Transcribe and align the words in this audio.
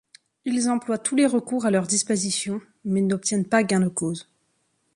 Ils 0.45 0.67
emploient 0.67 0.97
tous 0.97 1.15
les 1.15 1.27
recours 1.27 1.67
à 1.67 1.69
leur 1.69 1.85
disposition, 1.85 2.59
mais 2.85 3.01
n'obtiennent 3.01 3.47
pas 3.47 3.63
gain 3.63 3.81
de 3.81 3.87
cause. 3.87 4.31